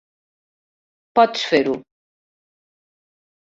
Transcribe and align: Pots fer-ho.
Pots 1.19 1.43
fer-ho. 1.51 1.77